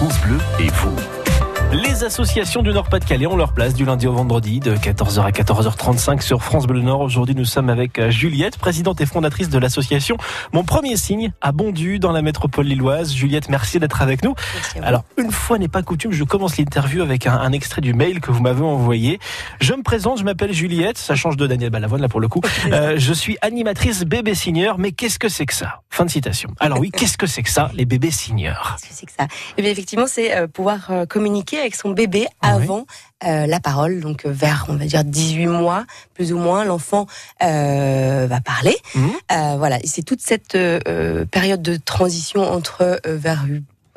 France 0.00 0.18
Bleu 0.22 0.38
et 0.58 0.68
vous. 0.68 0.96
Les 1.72 2.02
associations 2.02 2.62
du 2.62 2.72
Nord-Pas-de-Calais 2.72 3.26
ont 3.26 3.36
leur 3.36 3.52
place 3.52 3.74
du 3.74 3.84
lundi 3.84 4.08
au 4.08 4.12
vendredi 4.12 4.58
de 4.58 4.74
14h 4.74 5.20
à 5.20 5.30
14h35 5.30 6.20
sur 6.20 6.42
France 6.42 6.66
Bleu 6.66 6.80
Nord. 6.80 7.02
Aujourd'hui, 7.02 7.36
nous 7.36 7.44
sommes 7.44 7.68
avec 7.68 7.98
euh, 7.98 8.10
Juliette, 8.10 8.56
présidente 8.56 9.00
et 9.00 9.06
fondatrice 9.06 9.50
de 9.50 9.58
l'association 9.58 10.16
Mon 10.52 10.64
Premier 10.64 10.96
Signe 10.96 11.32
à 11.40 11.52
Bondu 11.52 12.00
dans 12.00 12.10
la 12.10 12.22
métropole 12.22 12.66
lilloise. 12.66 13.12
Juliette, 13.12 13.50
merci 13.50 13.78
d'être 13.78 14.02
avec 14.02 14.24
nous. 14.24 14.34
Alors, 14.82 15.04
une 15.16 15.30
fois 15.30 15.58
n'est 15.58 15.68
pas 15.68 15.82
coutume, 15.82 16.12
je 16.12 16.24
commence 16.24 16.56
l'interview 16.56 17.02
avec 17.02 17.26
un, 17.26 17.34
un, 17.34 17.52
extrait 17.52 17.82
du 17.82 17.94
mail 17.94 18.20
que 18.20 18.32
vous 18.32 18.42
m'avez 18.42 18.64
envoyé. 18.64 19.20
Je 19.60 19.74
me 19.74 19.82
présente, 19.82 20.18
je 20.18 20.24
m'appelle 20.24 20.52
Juliette, 20.52 20.98
ça 20.98 21.14
change 21.14 21.36
de 21.36 21.46
Daniel 21.46 21.70
Balavoine 21.70 22.00
là 22.00 22.08
pour 22.08 22.20
le 22.20 22.28
coup. 22.28 22.40
Euh, 22.72 22.94
je 22.96 23.12
suis 23.12 23.36
animatrice 23.42 24.04
bébé 24.04 24.34
signeur, 24.34 24.78
mais 24.78 24.92
qu'est-ce 24.92 25.18
que 25.18 25.28
c'est 25.28 25.46
que 25.46 25.54
ça? 25.54 25.82
Fin 26.00 26.06
de 26.06 26.10
citation. 26.10 26.48
Alors 26.60 26.78
oui, 26.78 26.90
qu'est-ce 26.90 27.18
que 27.18 27.26
c'est 27.26 27.42
que 27.42 27.50
ça, 27.50 27.70
les 27.74 27.84
bébés 27.84 28.10
signeurs 28.10 28.78
Qu'est-ce 28.80 28.88
que 28.88 28.96
c'est 29.00 29.04
que 29.04 29.12
ça? 29.12 29.28
Eh 29.58 29.62
bien, 29.62 29.70
effectivement, 29.70 30.06
c'est 30.06 30.34
euh, 30.34 30.46
pouvoir 30.46 30.90
euh, 30.90 31.04
communiquer 31.04 31.58
avec 31.58 31.74
son 31.74 31.90
bébé 31.90 32.26
avant 32.40 32.86
euh, 33.26 33.46
la 33.46 33.60
parole, 33.60 34.00
donc 34.00 34.24
vers 34.24 34.64
on 34.70 34.76
va 34.76 34.86
dire 34.86 35.04
18 35.04 35.46
mois 35.48 35.84
plus 36.14 36.32
ou 36.32 36.38
moins, 36.38 36.64
l'enfant 36.64 37.06
va 37.38 38.40
parler. 38.40 38.76
Euh, 38.96 39.56
voilà, 39.58 39.78
c'est 39.84 40.02
toute 40.02 40.22
cette 40.22 40.56
période 41.30 41.60
de 41.60 41.76
transition 41.76 42.50
entre 42.50 42.98
vers 43.04 43.44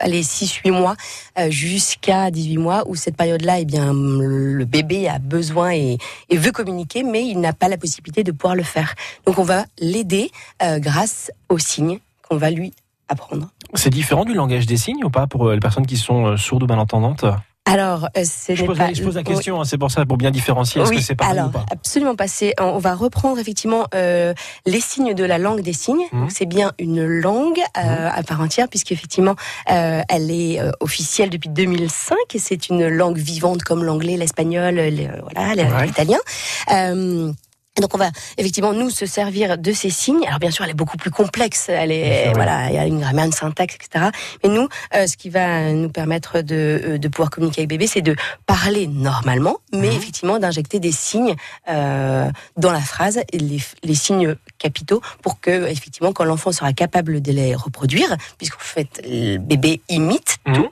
allez 0.03 0.21
6-8 0.21 0.71
mois 0.71 0.95
euh, 1.39 1.49
jusqu'à 1.49 2.29
18 2.29 2.57
mois 2.57 2.83
où 2.87 2.95
cette 2.95 3.15
période-là, 3.15 3.59
eh 3.59 3.65
bien 3.65 3.93
le 3.93 4.65
bébé 4.65 5.07
a 5.07 5.19
besoin 5.19 5.71
et, 5.71 5.97
veut 6.31 6.51
communiquer, 6.51 7.03
mais 7.03 7.25
il 7.25 7.39
n'a 7.39 7.53
pas 7.53 7.69
la 7.69 7.77
possibilité 7.77 8.23
de 8.23 8.31
pouvoir 8.31 8.55
le 8.55 8.63
faire. 8.63 8.95
Donc 9.25 9.39
on 9.39 9.43
va 9.43 9.65
l'aider 9.79 10.31
euh, 10.61 10.79
grâce 10.79 11.31
aux 11.49 11.57
signes 11.57 11.99
qu'on 12.27 12.37
va 12.37 12.51
lui 12.51 12.73
apprendre. 13.07 13.49
C'est 13.75 13.89
différent 13.89 14.25
du 14.25 14.33
langage 14.33 14.65
des 14.65 14.77
signes 14.77 15.03
ou 15.03 15.09
pas 15.09 15.27
pour 15.27 15.47
euh, 15.47 15.53
les 15.53 15.59
personnes 15.59 15.87
qui 15.87 15.97
sont 15.97 16.35
sourdes 16.37 16.63
ou 16.63 16.67
malentendantes? 16.67 17.25
Alors, 17.65 18.09
euh, 18.17 18.23
c'est 18.25 18.55
je 18.55 18.61
je 18.61 18.65
pose 19.03 19.15
la 19.15 19.23
question, 19.23 19.61
hein, 19.61 19.63
c'est 19.65 19.77
pour 19.77 19.89
ça, 19.89 20.05
pour 20.05 20.17
bien 20.17 20.31
différencier. 20.31 20.81
Est-ce 20.81 20.89
Oui, 20.89 20.97
que 20.97 21.01
c'est 21.01 21.15
pareil 21.15 21.37
alors, 21.39 21.47
ou 21.47 21.51
pas 21.51 21.65
Absolument 21.71 22.15
pas. 22.15 22.27
C'est- 22.27 22.53
On 22.59 22.77
va 22.77 22.93
reprendre 22.93 23.39
effectivement 23.39 23.87
euh, 23.95 24.33
les 24.65 24.81
signes 24.81 25.13
de 25.13 25.23
la 25.23 25.37
langue 25.37 25.61
des 25.61 25.71
signes. 25.71 26.03
Donc, 26.11 26.29
C'est 26.31 26.45
bien 26.45 26.73
une 26.77 27.05
langue 27.05 27.59
euh, 27.77 28.09
à 28.13 28.21
part 28.23 28.41
entière, 28.41 28.67
puisqu'effectivement, 28.67 29.35
euh, 29.71 30.01
elle 30.09 30.29
est 30.29 30.59
euh, 30.59 30.71
officielle 30.81 31.29
depuis 31.29 31.49
2005 31.49 32.17
et 32.33 32.39
c'est 32.39 32.67
une 32.69 32.87
langue 32.89 33.17
vivante 33.17 33.63
comme 33.63 33.83
l'anglais, 33.85 34.17
l'espagnol, 34.17 34.75
le- 34.75 35.21
voilà, 35.21 35.55
le- 35.55 35.63
Ouais. 35.73 37.33
Donc 37.81 37.95
on 37.95 37.97
va 37.97 38.09
effectivement 38.37 38.71
nous 38.73 38.91
se 38.91 39.07
servir 39.07 39.57
de 39.57 39.71
ces 39.71 39.89
signes. 39.89 40.23
Alors 40.27 40.37
bien 40.39 40.51
sûr, 40.51 40.63
elle 40.63 40.71
est 40.71 40.75
beaucoup 40.75 40.97
plus 40.97 41.09
complexe. 41.09 41.69
Elle 41.69 41.91
est 41.91 42.25
sûr, 42.25 42.33
voilà, 42.33 42.69
il 42.69 42.75
y 42.75 42.77
a 42.77 42.85
une 42.85 42.99
grammaire, 42.99 43.25
une 43.25 43.31
syntaxe, 43.31 43.75
etc. 43.75 44.05
Mais 44.43 44.49
nous, 44.49 44.67
euh, 44.95 45.07
ce 45.07 45.17
qui 45.17 45.29
va 45.31 45.71
nous 45.71 45.89
permettre 45.89 46.41
de, 46.41 46.81
euh, 46.85 46.97
de 46.99 47.07
pouvoir 47.07 47.31
communiquer 47.31 47.61
avec 47.61 47.69
bébé, 47.69 47.87
c'est 47.87 48.01
de 48.03 48.15
parler 48.45 48.85
normalement, 48.85 49.57
mais 49.71 49.87
Mhm. 49.87 49.95
effectivement 49.97 50.37
d'injecter 50.39 50.79
des 50.79 50.91
signes 50.91 51.35
euh, 51.67 52.29
dans 52.57 52.71
la 52.71 52.79
phrase, 52.79 53.19
les, 53.33 53.59
les 53.83 53.95
signes 53.95 54.35
capitaux, 54.59 55.01
pour 55.23 55.39
que 55.39 55.67
effectivement 55.67 56.13
quand 56.13 56.25
l'enfant 56.25 56.51
sera 56.51 56.73
capable 56.73 57.21
de 57.23 57.31
les 57.31 57.55
reproduire, 57.55 58.15
puisqu'en 58.37 58.59
fait 58.59 59.01
le 59.03 59.37
bébé 59.37 59.81
imite 59.89 60.37
Mhm. 60.45 60.53
tout, 60.55 60.69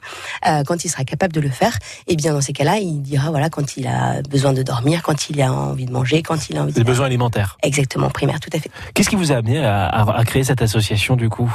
euh, 0.48 0.64
quand 0.66 0.86
il 0.86 0.90
sera 0.90 1.04
capable 1.04 1.34
de 1.34 1.42
le 1.42 1.50
faire, 1.50 1.78
et 2.08 2.16
bien 2.16 2.34
dans 2.34 2.42
ces 2.42 2.54
cas-là, 2.54 2.78
il 2.78 3.02
dira 3.02 3.32
voilà 3.32 3.50
quand 3.50 3.76
il 3.78 3.88
a 3.88 4.22
besoin 4.30 4.54
de 4.54 4.62
dormir, 4.62 5.02
quand 5.02 5.30
il 5.32 5.42
a 5.42 5.52
envie 5.52 5.86
de 5.86 5.92
manger, 5.92 6.22
quand 6.22 6.48
il 6.50 6.58
a 6.58 6.62
envie 6.62 6.74
de 6.74 6.91
besoins 6.92 7.06
alimentaires. 7.08 7.58
Exactement, 7.64 8.10
primaire, 8.10 8.40
tout 8.40 8.50
à 8.54 8.60
fait. 8.60 8.70
Qu'est-ce 8.94 9.10
qui 9.10 9.16
vous 9.16 9.32
a 9.32 9.36
amené 9.38 9.64
à, 9.66 9.86
à- 9.88 10.18
à 10.20 10.24
créer 10.26 10.44
cette 10.44 10.62
association 10.62 11.16
du 11.16 11.30
coup? 11.30 11.50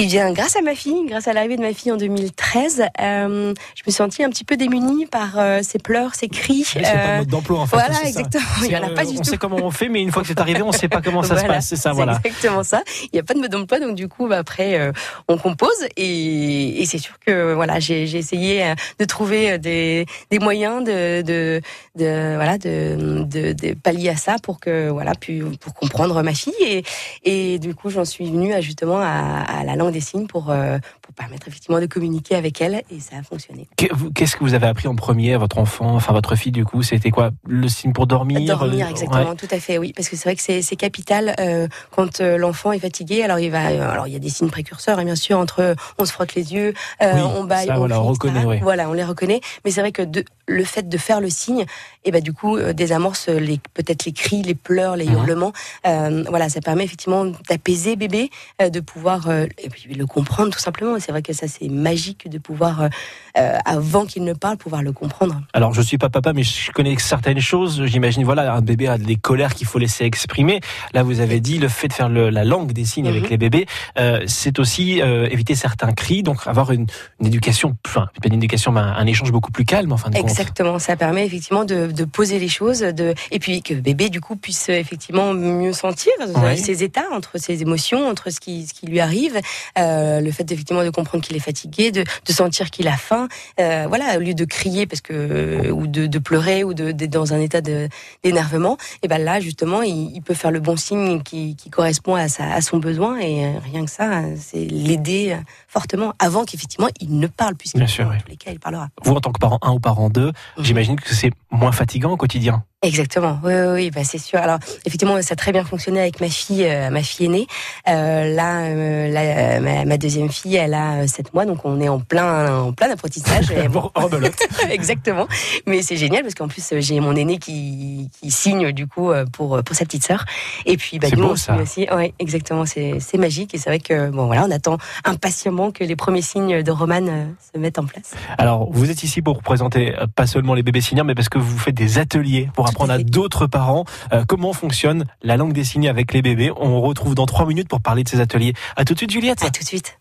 Eh 0.00 0.06
bien, 0.06 0.32
grâce 0.32 0.54
à 0.54 0.60
ma 0.60 0.76
fille, 0.76 1.06
grâce 1.08 1.26
à 1.26 1.32
l'arrivée 1.32 1.56
de 1.56 1.60
ma 1.60 1.72
fille 1.74 1.90
en 1.90 1.96
2013, 1.96 2.84
euh, 3.00 3.52
je 3.74 3.82
me 3.84 3.90
suis 3.90 3.92
sentie 3.92 4.22
un 4.22 4.30
petit 4.30 4.44
peu 4.44 4.56
démunie 4.56 5.06
par 5.06 5.36
euh, 5.40 5.58
ses 5.62 5.80
pleurs, 5.80 6.14
ses 6.14 6.28
cris. 6.28 6.62
C'est 6.64 6.82
pas 6.82 6.88
euh, 6.88 7.12
le 7.14 7.18
mode 7.18 7.26
d'emploi 7.28 7.58
en 7.58 7.66
fait. 7.66 7.74
voilà, 7.76 7.94
ça. 7.94 8.06
exactement. 8.06 8.44
Il 8.62 8.68
n'y 8.68 8.76
en 8.76 8.84
a 8.84 8.90
pas 8.90 9.02
euh, 9.02 9.06
du 9.10 9.16
on 9.18 9.22
tout. 9.22 9.24
sait 9.30 9.38
comment 9.38 9.56
on 9.56 9.72
fait, 9.72 9.88
mais 9.88 10.00
une 10.00 10.12
fois 10.12 10.22
que 10.22 10.28
c'est 10.28 10.38
arrivé, 10.38 10.62
on 10.62 10.70
sait 10.70 10.86
pas 10.88 11.02
comment 11.02 11.24
ça 11.24 11.36
se 11.36 11.44
passe. 11.46 11.66
C'est 11.66 11.74
ça, 11.76 11.90
voilà. 11.92 12.20
exactement 12.24 12.62
ça. 12.62 12.84
Il 13.02 13.08
n'y 13.14 13.18
a 13.18 13.24
pas 13.24 13.34
de 13.34 13.40
mode 13.40 13.50
d'emploi, 13.50 13.80
donc 13.80 13.96
du 13.96 14.06
coup, 14.06 14.28
bah, 14.28 14.38
après, 14.38 14.78
euh, 14.78 14.92
on 15.26 15.36
compose 15.36 15.68
et, 15.96 16.80
et 16.80 16.86
c'est 16.86 16.98
sûr 16.98 17.18
que 17.18 17.54
voilà, 17.54 17.80
j'ai 17.80 18.06
j'ai 18.06 18.18
essayé 18.18 18.64
euh, 18.64 18.74
de 19.00 19.04
trouver 19.04 19.50
euh, 19.52 19.58
des, 19.58 20.06
des 20.30 20.38
moyens 20.38 20.84
de, 20.84 21.22
de, 21.22 21.60
de 21.96 22.34
voilà 22.36 22.56
de, 22.56 23.24
de, 23.24 23.52
de 23.52 23.74
pallier 23.74 24.10
à 24.10 24.16
ça 24.16 24.36
pour 24.40 24.60
que 24.60 24.90
voilà 24.90 25.14
puis 25.18 25.42
pour 25.60 25.74
comprendre 25.74 26.22
ma 26.22 26.34
fille 26.34 26.54
et, 26.60 26.84
et 27.24 27.58
du 27.58 27.74
coup, 27.74 27.90
j'en 27.90 28.04
suis 28.04 28.30
venue 28.30 28.52
à, 28.52 28.60
justement 28.60 29.00
à, 29.00 29.42
à 29.42 29.64
la 29.64 29.74
langue 29.74 29.87
des 29.90 30.00
signes 30.00 30.26
pour 30.26 30.50
euh, 30.50 30.78
pour 31.02 31.14
permettre 31.14 31.48
effectivement 31.48 31.80
de 31.80 31.86
communiquer 31.86 32.34
avec 32.34 32.60
elle 32.60 32.82
et 32.90 33.00
ça 33.00 33.16
a 33.18 33.22
fonctionné. 33.22 33.66
Qu'est-ce 34.14 34.36
que 34.36 34.44
vous 34.44 34.54
avez 34.54 34.66
appris 34.66 34.88
en 34.88 34.94
premier 34.94 35.34
à 35.34 35.38
votre 35.38 35.58
enfant, 35.58 35.94
enfin 35.94 36.12
votre 36.12 36.36
fille 36.36 36.52
du 36.52 36.64
coup? 36.64 36.82
C'était 36.82 37.10
quoi? 37.10 37.30
Le 37.46 37.68
signe 37.68 37.92
pour 37.92 38.06
dormir 38.06 38.40
Dormir, 38.40 38.88
exactement, 38.88 39.30
Ouais. 39.30 39.36
tout 39.36 39.48
à 39.50 39.58
fait, 39.60 39.78
oui, 39.78 39.92
parce 39.94 40.08
que 40.08 40.16
c'est 40.16 40.24
vrai 40.28 40.36
que 40.36 40.62
c'est 40.62 40.76
capital 40.76 41.34
euh, 41.40 41.66
quand 41.90 42.20
euh, 42.20 42.36
l'enfant 42.38 42.72
est 42.72 42.78
fatigué. 42.78 43.22
Alors 43.22 43.38
il 43.38 43.50
va, 43.50 43.66
alors 43.66 44.06
il 44.06 44.12
y 44.12 44.16
a 44.16 44.20
des 44.20 44.28
signes 44.28 44.50
précurseurs, 44.50 44.98
hein, 44.98 45.04
bien 45.04 45.16
sûr, 45.16 45.38
entre 45.38 45.74
on 45.98 46.04
se 46.04 46.12
frotte 46.12 46.34
les 46.34 46.52
yeux, 46.54 46.74
Oui, 47.00 47.08
on 47.36 47.44
baille, 47.44 47.66
ça, 47.66 47.74
on 47.74 47.78
voilà, 47.78 48.00
on 48.00 48.04
crie, 48.04 48.28
reconnaît, 48.30 48.44
oui. 48.44 48.58
Voilà, 48.62 48.88
on 48.88 48.92
les 48.92 49.04
reconnaît. 49.04 49.40
Mais 49.64 49.70
c'est 49.70 49.80
vrai 49.80 49.92
que 49.92 50.02
de, 50.02 50.24
le 50.48 50.64
fait 50.64 50.88
de 50.88 50.98
faire 50.98 51.20
le 51.20 51.30
signe, 51.30 51.64
et 52.04 52.10
ben 52.10 52.22
du 52.22 52.32
coup 52.32 52.56
euh, 52.56 52.72
désamorce 52.72 53.28
les 53.28 53.60
peut-être 53.74 54.04
les 54.06 54.12
cris, 54.12 54.42
les 54.42 54.54
pleurs, 54.54 54.96
les 54.96 55.06
Mhm. 55.06 55.12
hurlements. 55.12 55.52
Euh, 55.86 56.24
voilà, 56.28 56.48
ça 56.48 56.60
permet 56.60 56.84
effectivement 56.84 57.26
d'apaiser 57.48 57.96
bébé, 57.96 58.30
euh, 58.62 58.70
de 58.70 58.80
pouvoir 58.80 59.28
euh, 59.28 59.46
et 59.58 59.68
puis 59.68 59.94
le 59.94 60.06
comprendre 60.06 60.50
tout 60.52 60.58
simplement. 60.58 60.96
C'est 60.98 61.12
vrai 61.12 61.22
que 61.22 61.32
ça 61.32 61.46
c'est 61.48 61.68
magique 61.68 62.28
de 62.28 62.38
pouvoir 62.38 62.82
euh, 62.82 62.88
euh, 63.36 63.58
avant 63.64 64.06
qu'il 64.06 64.24
ne 64.24 64.32
parle 64.32 64.56
pouvoir 64.56 64.82
le 64.82 64.92
comprendre. 64.92 65.40
Alors 65.52 65.74
je 65.74 65.82
suis 65.82 65.98
pas 65.98 66.08
papa, 66.08 66.32
mais 66.32 66.42
je 66.42 66.72
connais 66.72 66.96
certaines 66.98 67.40
choses. 67.40 67.84
J'imagine 67.84 68.24
voilà, 68.24 68.54
un 68.54 68.62
bébé 68.62 68.88
a 68.88 68.96
des 68.98 69.16
colères 69.16 69.54
qu'il 69.54 69.66
faut 69.66 69.78
laisser 69.78 70.04
exprimer. 70.04 70.60
Là, 70.94 71.02
vous 71.02 71.20
avez 71.20 71.40
dit 71.40 71.58
le 71.58 71.68
fait 71.68 71.88
de 71.88 71.92
faire 71.92 72.08
le- 72.08 72.30
la 72.30 72.44
langue 72.44 72.72
des 72.72 72.84
signes 72.86 73.06
avec 73.08 73.24
Mhm. 73.24 73.28
les 73.30 73.38
bébés, 73.38 73.66
euh, 73.98 74.20
c'est 74.26 74.58
aussi 74.58 75.02
euh, 75.02 75.28
éviter 75.30 75.54
certains 75.54 75.92
cris, 75.92 76.22
donc 76.22 76.46
avoir 76.46 76.72
une, 76.72 76.86
une 77.20 77.26
éducation, 77.26 77.76
enfin 77.86 78.08
pas 78.22 78.28
une 78.28 78.34
éducation, 78.34 78.72
mais 78.72 78.80
un, 78.80 78.92
un 78.94 79.06
échange 79.06 79.30
beaucoup 79.30 79.52
plus 79.52 79.64
calme 79.66 79.92
en 79.92 79.96
fin 79.98 80.08
de. 80.10 80.16
Exactement, 80.38 80.78
ça 80.78 80.94
permet 80.96 81.26
effectivement 81.26 81.64
de, 81.64 81.86
de 81.90 82.04
poser 82.04 82.38
les 82.38 82.48
choses, 82.48 82.80
de 82.80 83.14
et 83.32 83.38
puis 83.40 83.60
que 83.62 83.74
bébé 83.74 84.08
du 84.08 84.20
coup 84.20 84.36
puisse 84.36 84.68
effectivement 84.68 85.32
mieux 85.34 85.72
sentir 85.72 86.12
Ouais. 86.36 86.56
ses 86.56 86.84
états, 86.84 87.06
entre 87.12 87.38
ses 87.38 87.60
émotions, 87.62 88.06
entre 88.08 88.30
ce 88.30 88.38
qui 88.38 88.66
ce 88.66 88.72
qui 88.74 88.86
lui 88.86 89.00
arrive, 89.00 89.40
euh, 89.78 90.20
le 90.20 90.30
fait 90.30 90.50
effectivement 90.52 90.84
de 90.84 90.90
comprendre 90.90 91.24
qu'il 91.24 91.34
est 91.36 91.40
fatigué, 91.40 91.90
de, 91.90 92.04
de 92.26 92.32
sentir 92.32 92.70
qu'il 92.70 92.86
a 92.88 92.96
faim, 92.96 93.26
euh, 93.60 93.86
voilà, 93.88 94.16
au 94.16 94.20
lieu 94.20 94.34
de 94.34 94.44
crier 94.44 94.86
parce 94.86 95.00
que 95.00 95.70
ou 95.70 95.86
de, 95.86 96.06
de 96.06 96.18
pleurer 96.18 96.62
ou 96.64 96.72
d'être 96.74 97.10
dans 97.10 97.32
un 97.34 97.40
état 97.40 97.60
d'énervement, 97.60 98.76
et 99.02 99.08
ben 99.08 99.18
là 99.22 99.40
justement 99.40 99.82
il, 99.82 100.12
il 100.14 100.22
peut 100.22 100.34
faire 100.34 100.50
le 100.50 100.60
bon 100.60 100.76
signe 100.76 101.22
qui, 101.22 101.56
qui 101.56 101.70
correspond 101.70 102.14
à 102.14 102.28
sa 102.28 102.44
à 102.52 102.60
son 102.60 102.78
besoin 102.78 103.18
et 103.18 103.44
euh, 103.44 103.50
rien 103.72 103.84
que 103.84 103.90
ça, 103.90 104.22
c'est 104.36 104.64
l'aider 104.64 105.32
euh, 105.32 105.36
fortement 105.66 106.14
avant 106.18 106.44
qu'effectivement 106.44 106.88
il 107.00 107.18
ne 107.18 107.26
parle 107.26 107.54
puisque 107.56 107.76
Bien 107.76 107.86
sûr, 107.86 108.04
dans 108.04 108.10
oui. 108.12 108.16
les 108.28 108.36
cas 108.36 108.50
il 108.52 108.60
parlera. 108.60 108.88
Vous 109.04 109.12
en 109.14 109.20
tant 109.20 109.32
que 109.32 109.38
parent 109.38 109.58
1 109.62 109.72
ou 109.72 109.80
parent 109.80 110.10
2, 110.10 110.27
Mhm. 110.56 110.64
j'imagine 110.64 110.96
que 111.00 111.14
c'est 111.14 111.30
moins 111.50 111.72
fatigant 111.72 112.10
au 112.12 112.16
quotidien. 112.16 112.64
Exactement, 112.80 113.40
oui, 113.42 113.54
oui, 113.54 113.72
oui, 113.74 113.90
bah 113.90 114.04
c'est 114.04 114.18
sûr. 114.18 114.38
Alors 114.38 114.60
effectivement, 114.86 115.20
ça 115.20 115.32
a 115.32 115.36
très 115.36 115.50
bien 115.50 115.64
fonctionné 115.64 115.98
avec 115.98 116.20
ma 116.20 116.28
fille, 116.28 116.64
euh, 116.64 116.90
ma 116.90 117.02
fille 117.02 117.26
aînée. 117.26 117.48
Euh, 117.88 118.32
là, 118.32 118.66
euh, 118.66 119.08
là, 119.10 119.58
ma, 119.58 119.84
ma 119.84 119.98
deuxième 119.98 120.30
fille, 120.30 120.54
elle 120.54 120.74
a 120.74 121.08
7 121.08 121.34
mois, 121.34 121.44
donc 121.44 121.64
on 121.64 121.80
est 121.80 121.88
en 121.88 121.98
plein, 121.98 122.54
en 122.54 122.72
plein 122.72 122.88
apprentissage. 122.90 123.52
Bon, 123.68 123.90
exactement. 124.70 125.26
Mais 125.66 125.82
c'est 125.82 125.96
génial 125.96 126.22
parce 126.22 126.34
qu'en 126.34 126.46
plus 126.46 126.72
j'ai 126.78 127.00
mon 127.00 127.16
aîné 127.16 127.38
qui, 127.38 128.08
qui 128.18 128.30
signe 128.30 128.70
du 128.70 128.86
coup 128.86 129.10
pour 129.32 129.62
pour 129.64 129.76
sa 129.76 129.84
petite 129.84 130.04
sœur. 130.04 130.24
Et 130.64 130.76
puis 130.76 131.00
bah 131.00 131.08
nous 131.12 131.22
beau, 131.22 131.32
on 131.32 131.36
ça. 131.36 131.54
signe 131.54 131.62
aussi. 131.62 131.94
Ouais, 131.94 132.14
exactement. 132.20 132.64
C'est 132.64 133.00
c'est 133.00 133.18
magique 133.18 133.54
et 133.54 133.58
c'est 133.58 133.70
vrai 133.70 133.80
que 133.80 134.10
bon 134.10 134.26
voilà, 134.26 134.44
on 134.44 134.50
attend 134.52 134.78
impatiemment 135.04 135.72
que 135.72 135.82
les 135.82 135.96
premiers 135.96 136.22
signes 136.22 136.62
de 136.62 136.70
Romane 136.70 137.34
se 137.52 137.58
mettent 137.58 137.80
en 137.80 137.86
place. 137.86 138.14
Alors, 138.38 138.70
vous 138.70 138.88
êtes 138.90 139.02
ici 139.02 139.20
pour 139.20 139.42
présenter 139.42 139.94
pas 140.14 140.28
seulement 140.28 140.54
les 140.54 140.62
bébés 140.62 140.80
signeurs, 140.80 141.04
mais 141.04 141.16
parce 141.16 141.28
que 141.28 141.38
vous 141.38 141.58
faites 141.58 141.74
des 141.74 141.98
ateliers 141.98 142.48
pour 142.54 142.67
À 142.68 142.70
apprendre 142.70 142.92
à 142.92 142.98
d'autres 142.98 143.46
parents 143.46 143.84
euh, 144.12 144.24
comment 144.26 144.52
fonctionne 144.52 145.04
la 145.22 145.36
langue 145.36 145.52
des 145.52 145.64
signes 145.64 145.88
avec 145.88 146.12
les 146.12 146.22
bébés. 146.22 146.52
On 146.56 146.80
retrouve 146.80 147.14
dans 147.14 147.26
trois 147.26 147.46
minutes 147.46 147.68
pour 147.68 147.80
parler 147.80 148.04
de 148.04 148.08
ces 148.08 148.20
ateliers. 148.20 148.52
À 148.76 148.84
tout 148.84 148.94
de 148.94 148.98
suite, 148.98 149.10
Juliette. 149.10 149.42
À 149.42 149.50
tout 149.50 149.62
de 149.62 149.68
suite. 149.68 149.98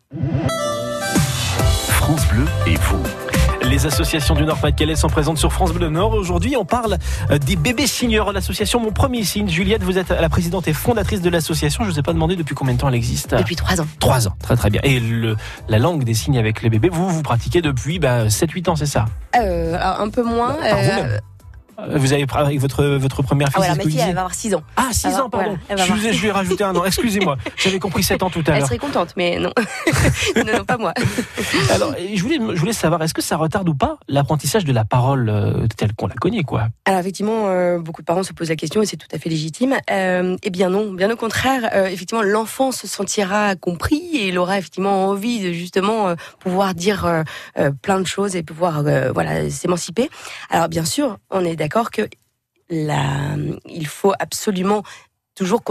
France 1.90 2.28
Bleu 2.28 2.46
et 2.66 2.76
vous. 2.76 3.04
Les 3.64 3.86
associations 3.86 4.34
du 4.34 4.46
Nord-Pas-de-Calais 4.46 4.96
sont 4.96 5.10
présentes 5.10 5.38
sur 5.38 5.52
France 5.52 5.74
Bleu 5.74 5.90
Nord. 5.90 6.14
Aujourd'hui, 6.14 6.56
on 6.56 6.64
parle 6.64 6.98
euh, 7.32 7.38
des 7.38 7.58
bébés 7.58 7.88
signeurs. 7.88 8.32
L'association 8.32 8.80
Mon 8.80 8.92
Premier 8.92 9.24
Signe. 9.24 9.50
Juliette, 9.50 9.84
vous 9.84 9.98
êtes 9.98 10.10
la 10.10 10.30
présidente 10.30 10.68
et 10.70 10.74
fondatrice 10.74 11.22
de 11.22 11.30
l'association. 11.30 11.84
Je 11.84 11.90
ne 11.90 11.94
vous 11.94 12.00
ai 12.00 12.04
pas 12.04 12.14
demandé 12.14 12.36
depuis 12.38 12.56
combien 12.56 12.76
de 12.76 12.80
temps 12.80 12.88
elle 12.88 12.96
existe? 12.96 13.36
Depuis 13.36 13.58
trois 13.58 13.82
ans. 13.82 13.88
Trois 14.00 14.28
ans. 14.28 14.34
Très 14.42 14.56
très 14.56 14.70
bien. 14.70 14.80
Et 14.84 15.00
le, 15.00 15.36
la 15.68 15.80
langue 15.80 16.04
des 16.06 16.14
signes 16.14 16.38
avec 16.38 16.62
les 16.62 16.70
bébés, 16.70 16.90
vous, 16.90 17.10
vous 17.10 17.24
pratiquez 17.24 17.62
depuis 17.62 18.00
bah, 18.00 18.28
7-8 18.28 18.70
ans, 18.70 18.76
c'est 18.78 18.86
ça? 18.86 19.06
Euh, 19.36 19.78
un 19.78 20.10
peu 20.10 20.24
moins. 20.24 20.56
Vous 21.96 22.14
avez 22.14 22.26
avec 22.34 22.60
votre 22.60 22.84
votre 22.86 23.22
première 23.22 23.50
fille. 23.50 23.56
Ah 23.58 23.60
ouais, 23.62 23.66
alors 23.68 23.78
ma 23.78 23.84
fille, 23.84 24.00
elle 24.00 24.14
va 24.16 24.22
avoir 24.22 24.34
6 24.34 24.56
ans. 24.56 24.64
Ah, 24.76 24.88
6 24.92 25.06
Elle 25.08 25.12
va- 25.14 25.24
ans, 25.26 25.30
pardon. 25.30 25.58
voilà, 25.68 25.84
elle 25.84 25.88
je, 25.88 25.94
vous 25.94 26.08
ai- 26.08 26.14
je 26.14 26.22
lui 26.22 26.28
ai 26.28 26.32
rajouté 26.32 26.64
un 26.64 26.76
an. 26.76 26.84
Excusez-moi. 26.86 27.38
J'avais 27.56 27.78
compris 27.80 28.02
7 28.02 28.24
ans 28.24 28.30
tout 28.32 28.44
à 28.48 28.52
Elle 28.54 28.60
l'heure. 28.60 28.68
serait 28.68 28.80
contente, 28.80 29.14
mais 29.16 29.38
non. 29.40 29.52
non, 30.36 30.44
non, 30.58 30.66
pas 30.66 30.78
moi. 30.78 30.94
Alors, 31.72 31.94
je 32.14 32.22
voulais, 32.24 32.38
je 32.40 32.60
voulais 32.60 32.74
savoir, 32.74 33.02
est-ce 33.04 33.14
que 33.14 33.22
ça 33.22 33.38
retarde 33.38 33.70
ou 33.70 33.76
pas 33.76 33.98
l'apprentissage 34.08 34.66
de 34.66 34.74
la 34.74 34.86
parole 34.86 35.30
euh, 35.30 35.68
telle 35.78 35.94
qu'on 35.94 36.08
la 36.08 36.16
connaît, 36.16 36.42
quoi? 36.44 36.68
Alors 36.86 37.00
effectivement, 37.02 37.48
euh, 37.48 37.78
beaucoup 37.80 38.02
de 38.02 38.06
parents 38.08 38.24
se 38.24 38.34
posent 38.34 38.50
la 38.50 38.56
question 38.56 38.82
et 38.82 38.86
c'est 38.88 38.98
tout 38.98 39.08
à 39.14 39.20
fait 39.20 39.30
légitime. 39.30 39.76
Euh, 39.92 40.36
eh 40.42 40.50
bien 40.50 40.70
non, 40.70 40.92
bien 40.94 41.12
au 41.12 41.16
contraire, 41.16 41.70
euh, 41.76 41.86
effectivement, 41.88 42.24
l'enfant 42.24 42.72
se 42.72 42.88
sentira 42.88 43.56
compris 43.56 44.02
et 44.16 44.30
il 44.30 44.40
aura 44.40 44.58
effectivement 44.58 45.06
envie 45.08 45.42
de 45.42 45.52
justement 45.54 46.08
euh, 46.08 46.16
pouvoir 46.40 46.74
dire 46.74 47.06
euh, 47.06 47.24
euh, 47.60 47.72
plein 47.82 48.00
de 48.00 48.08
choses 48.08 48.36
et 48.36 48.42
pouvoir 48.42 48.82
euh, 48.88 49.12
voilà 49.14 49.48
s'émanciper. 49.52 50.10
Alors 50.50 50.70
bien 50.70 50.86
sûr, 50.86 51.18
on 51.30 51.46
est 51.46 51.56
d'accord 51.56 51.67
que 51.70 52.10
la, 52.70 53.36
il 53.66 53.88
faut 53.88 54.14
absolument 54.20 54.84
toujours 55.36 55.62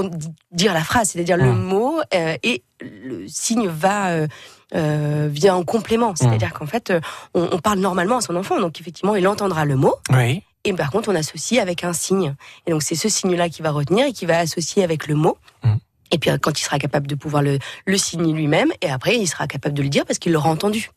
dire 0.52 0.72
la 0.72 0.82
phrase, 0.84 1.10
c'est-à-dire 1.10 1.36
le 1.36 1.52
Mm. 1.52 1.62
mot 1.62 1.98
euh, 2.14 2.36
et 2.42 2.62
le 2.80 3.26
signe 3.28 3.66
va 3.68 4.10
euh, 4.10 4.26
euh, 4.74 5.28
vient 5.30 5.56
en 5.56 5.64
complément. 5.64 6.14
C'est-à-dire 6.14 6.52
qu'en 6.52 6.66
fait, 6.66 6.92
on, 7.34 7.48
on 7.52 7.58
parle 7.58 7.80
normalement 7.80 8.18
à 8.18 8.20
son 8.20 8.36
enfant, 8.36 8.60
donc 8.60 8.80
effectivement, 8.80 9.16
il 9.16 9.26
entendra 9.26 9.64
le 9.64 9.76
mot. 9.76 9.94
Oui. 10.10 10.42
Et 10.64 10.72
par 10.72 10.90
contre, 10.90 11.08
on 11.08 11.14
associe 11.14 11.60
avec 11.60 11.84
un 11.84 11.92
signe. 11.92 12.34
Et 12.66 12.70
donc, 12.70 12.82
c'est 12.82 12.94
ce 12.96 13.08
signe-là 13.08 13.48
qui 13.48 13.62
va 13.62 13.70
retenir 13.70 14.06
et 14.06 14.12
qui 14.12 14.26
va 14.26 14.38
associer 14.38 14.82
avec 14.82 15.06
le 15.06 15.14
mot. 15.14 15.36
Mhm. 15.64 15.78
Et 16.12 16.18
puis, 16.18 16.30
quand 16.40 16.58
il 16.58 16.62
sera 16.62 16.78
capable 16.78 17.06
de 17.08 17.14
pouvoir 17.16 17.42
le, 17.42 17.58
le 17.86 17.98
signer 17.98 18.32
lui-même, 18.32 18.72
et 18.82 18.90
après, 18.90 19.16
il 19.16 19.26
sera 19.26 19.46
capable 19.48 19.74
de 19.76 19.82
le 19.82 19.88
dire 19.88 20.04
parce 20.04 20.18
qu'il 20.18 20.32
l'aura 20.32 20.50
entendu. 20.50 20.90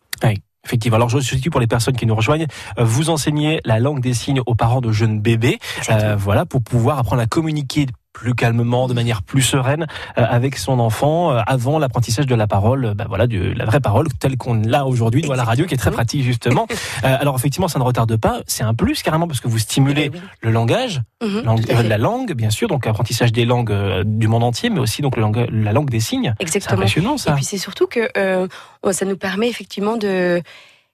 Effectivement. 0.69 0.97
Alors, 0.97 1.09
je 1.09 1.17
suis 1.17 1.49
pour 1.49 1.59
les 1.59 1.65
personnes 1.65 1.95
qui 1.95 2.05
nous 2.05 2.13
rejoignent. 2.13 2.45
euh, 2.77 2.83
Vous 2.83 3.09
enseignez 3.09 3.59
la 3.65 3.79
langue 3.79 4.01
des 4.01 4.13
signes 4.13 4.41
aux 4.45 4.53
parents 4.53 4.81
de 4.81 4.91
jeunes 4.91 5.19
bébés. 5.19 5.57
Euh, 5.89 6.15
voilà, 6.15 6.45
pour 6.45 6.61
pouvoir 6.61 6.99
apprendre 6.99 7.23
à 7.23 7.25
communiquer 7.25 7.87
plus 8.13 8.33
calmement, 8.33 8.87
de 8.87 8.93
manière 8.93 9.21
plus 9.21 9.41
sereine 9.43 9.85
euh, 10.17 10.25
avec 10.27 10.57
son 10.57 10.79
enfant 10.79 11.31
euh, 11.31 11.41
avant 11.45 11.77
l'apprentissage 11.79 12.25
de 12.25 12.35
la 12.35 12.47
parole, 12.47 12.85
euh, 12.85 12.93
bah 12.93 13.05
voilà, 13.07 13.27
de 13.27 13.53
la 13.55 13.65
vraie 13.65 13.79
parole 13.79 14.07
telle 14.19 14.35
qu'on 14.35 14.55
l'a 14.55 14.85
aujourd'hui 14.85 15.21
dans 15.21 15.33
la 15.35 15.43
radio, 15.43 15.65
qui 15.67 15.75
est 15.75 15.77
très 15.77 15.91
pratique 15.91 16.23
justement. 16.23 16.67
Euh, 17.05 17.15
alors 17.19 17.35
effectivement, 17.35 17.67
ça 17.69 17.79
ne 17.79 17.83
retarde 17.83 18.17
pas, 18.17 18.41
c'est 18.45 18.63
un 18.63 18.73
plus 18.73 19.03
carrément 19.03 19.27
parce 19.27 19.39
que 19.39 19.47
vous 19.47 19.59
stimulez 19.59 20.09
Eh 20.13 20.17
oui. 20.17 20.21
le 20.41 20.51
langage, 20.51 21.01
Mhm, 21.23 21.43
à 21.69 21.83
la 21.83 21.97
langue 21.97 22.33
bien 22.33 22.49
sûr, 22.49 22.67
donc 22.67 22.87
apprentissage 22.87 23.31
des 23.31 23.45
langues 23.45 23.73
du 24.05 24.27
monde 24.27 24.43
entier, 24.43 24.69
mais 24.69 24.79
aussi 24.79 25.01
donc 25.01 25.15
le 25.15 25.21
langue- 25.21 25.47
la 25.51 25.71
langue 25.71 25.89
des 25.89 25.99
signes. 25.99 26.33
C'est 26.39 26.43
Exactement. 26.43 26.79
impressionnant 26.81 27.15
Et 27.15 27.19
ça. 27.19 27.33
puis, 27.33 27.45
c'est 27.45 27.57
surtout 27.57 27.87
que 27.87 28.09
euh, 28.17 28.47
ça 28.91 29.05
nous 29.05 29.17
permet 29.17 29.47
effectivement 29.49 29.97
de. 29.97 30.41